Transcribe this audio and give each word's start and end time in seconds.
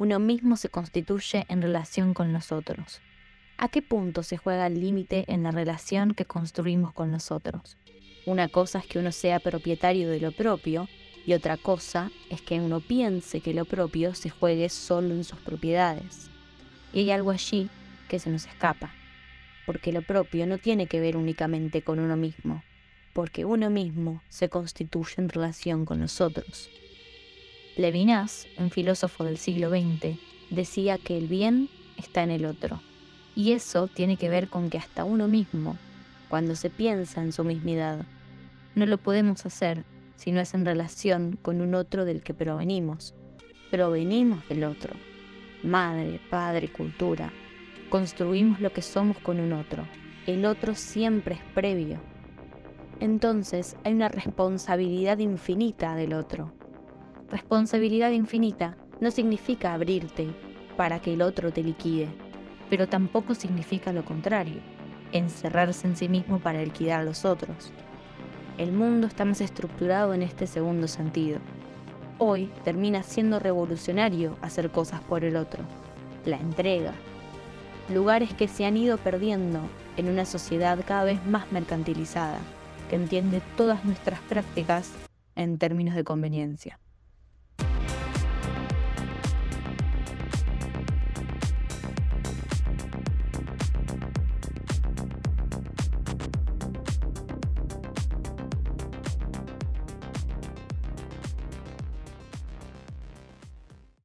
uno 0.00 0.18
mismo 0.18 0.56
se 0.56 0.70
constituye 0.70 1.44
en 1.50 1.60
relación 1.60 2.14
con 2.14 2.32
los 2.32 2.52
otros. 2.52 3.02
¿A 3.58 3.68
qué 3.68 3.82
punto 3.82 4.22
se 4.22 4.38
juega 4.38 4.66
el 4.66 4.80
límite 4.80 5.26
en 5.28 5.42
la 5.42 5.50
relación 5.50 6.14
que 6.14 6.24
construimos 6.24 6.94
con 6.94 7.12
los 7.12 7.30
otros? 7.30 7.76
Una 8.24 8.48
cosa 8.48 8.78
es 8.78 8.86
que 8.86 8.98
uno 8.98 9.12
sea 9.12 9.40
propietario 9.40 10.08
de 10.08 10.18
lo 10.18 10.32
propio 10.32 10.88
y 11.26 11.34
otra 11.34 11.58
cosa 11.58 12.10
es 12.30 12.40
que 12.40 12.62
uno 12.62 12.80
piense 12.80 13.42
que 13.42 13.52
lo 13.52 13.66
propio 13.66 14.14
se 14.14 14.30
juegue 14.30 14.70
solo 14.70 15.12
en 15.12 15.22
sus 15.22 15.38
propiedades. 15.40 16.30
Y 16.94 17.00
hay 17.00 17.10
algo 17.10 17.30
allí 17.30 17.68
que 18.08 18.18
se 18.18 18.30
nos 18.30 18.46
escapa, 18.46 18.94
porque 19.66 19.92
lo 19.92 20.00
propio 20.00 20.46
no 20.46 20.56
tiene 20.56 20.86
que 20.86 20.98
ver 20.98 21.18
únicamente 21.18 21.82
con 21.82 21.98
uno 21.98 22.16
mismo, 22.16 22.62
porque 23.12 23.44
uno 23.44 23.68
mismo 23.68 24.22
se 24.30 24.48
constituye 24.48 25.16
en 25.18 25.28
relación 25.28 25.84
con 25.84 26.00
los 26.00 26.22
otros. 26.22 26.70
Levinas, 27.76 28.48
un 28.58 28.70
filósofo 28.70 29.24
del 29.24 29.38
siglo 29.38 29.70
XX, 29.70 30.18
decía 30.50 30.98
que 30.98 31.16
el 31.16 31.28
bien 31.28 31.68
está 31.96 32.24
en 32.24 32.32
el 32.32 32.44
otro. 32.44 32.80
Y 33.36 33.52
eso 33.52 33.86
tiene 33.86 34.16
que 34.16 34.28
ver 34.28 34.48
con 34.48 34.70
que 34.70 34.78
hasta 34.78 35.04
uno 35.04 35.28
mismo, 35.28 35.78
cuando 36.28 36.56
se 36.56 36.68
piensa 36.68 37.22
en 37.22 37.32
su 37.32 37.44
mismidad, 37.44 38.04
no 38.74 38.86
lo 38.86 38.98
podemos 38.98 39.46
hacer 39.46 39.84
si 40.16 40.32
no 40.32 40.40
es 40.40 40.52
en 40.52 40.66
relación 40.66 41.38
con 41.40 41.60
un 41.60 41.74
otro 41.74 42.04
del 42.04 42.22
que 42.22 42.34
provenimos. 42.34 43.14
Provenimos 43.70 44.46
del 44.48 44.64
otro. 44.64 44.94
Madre, 45.62 46.20
padre, 46.28 46.72
cultura. 46.72 47.32
Construimos 47.88 48.60
lo 48.60 48.72
que 48.72 48.82
somos 48.82 49.16
con 49.18 49.38
un 49.38 49.52
otro. 49.52 49.86
El 50.26 50.44
otro 50.44 50.74
siempre 50.74 51.36
es 51.36 51.42
previo. 51.54 52.00
Entonces 52.98 53.76
hay 53.84 53.92
una 53.94 54.08
responsabilidad 54.08 55.18
infinita 55.18 55.94
del 55.94 56.14
otro 56.14 56.52
Responsabilidad 57.30 58.10
infinita 58.10 58.76
no 59.00 59.12
significa 59.12 59.72
abrirte 59.72 60.28
para 60.76 60.98
que 61.00 61.14
el 61.14 61.22
otro 61.22 61.52
te 61.52 61.62
liquide, 61.62 62.08
pero 62.68 62.88
tampoco 62.88 63.36
significa 63.36 63.92
lo 63.92 64.04
contrario, 64.04 64.60
encerrarse 65.12 65.86
en 65.86 65.96
sí 65.96 66.08
mismo 66.08 66.40
para 66.40 66.64
liquidar 66.64 67.00
a 67.00 67.04
los 67.04 67.24
otros. 67.24 67.72
El 68.58 68.72
mundo 68.72 69.06
está 69.06 69.24
más 69.24 69.40
estructurado 69.40 70.12
en 70.12 70.22
este 70.22 70.48
segundo 70.48 70.88
sentido. 70.88 71.38
Hoy 72.18 72.50
termina 72.64 73.04
siendo 73.04 73.38
revolucionario 73.38 74.36
hacer 74.42 74.70
cosas 74.70 75.00
por 75.00 75.24
el 75.24 75.36
otro, 75.36 75.62
la 76.24 76.36
entrega. 76.36 76.94
Lugares 77.94 78.34
que 78.34 78.48
se 78.48 78.64
han 78.64 78.76
ido 78.76 78.98
perdiendo 78.98 79.60
en 79.96 80.08
una 80.08 80.24
sociedad 80.24 80.80
cada 80.84 81.04
vez 81.04 81.24
más 81.26 81.52
mercantilizada, 81.52 82.40
que 82.88 82.96
entiende 82.96 83.40
todas 83.56 83.84
nuestras 83.84 84.18
prácticas 84.22 84.92
en 85.36 85.58
términos 85.58 85.94
de 85.94 86.02
conveniencia. 86.02 86.80